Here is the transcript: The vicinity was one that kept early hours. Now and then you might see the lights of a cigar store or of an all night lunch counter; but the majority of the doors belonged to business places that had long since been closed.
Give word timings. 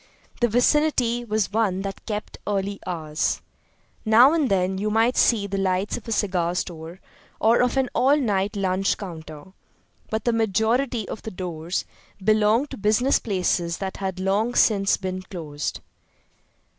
The 0.39 0.47
vicinity 0.47 1.23
was 1.23 1.53
one 1.53 1.83
that 1.83 2.07
kept 2.07 2.39
early 2.47 2.79
hours. 2.87 3.39
Now 4.03 4.33
and 4.33 4.49
then 4.49 4.79
you 4.79 4.89
might 4.89 5.15
see 5.15 5.45
the 5.45 5.59
lights 5.59 5.95
of 5.95 6.07
a 6.07 6.11
cigar 6.11 6.55
store 6.55 6.99
or 7.39 7.61
of 7.61 7.77
an 7.77 7.87
all 7.93 8.17
night 8.17 8.55
lunch 8.55 8.97
counter; 8.97 9.53
but 10.09 10.23
the 10.25 10.33
majority 10.33 11.07
of 11.07 11.21
the 11.21 11.29
doors 11.29 11.85
belonged 12.19 12.71
to 12.71 12.77
business 12.77 13.19
places 13.19 13.77
that 13.77 13.97
had 13.97 14.19
long 14.19 14.55
since 14.55 14.97
been 14.97 15.21
closed. 15.21 15.81